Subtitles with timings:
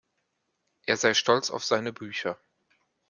[0.87, 2.39] Er sei stolz auf seine Bücher.